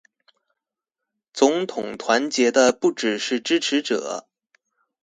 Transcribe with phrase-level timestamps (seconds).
[1.31, 4.27] 總統團結的不只是支持者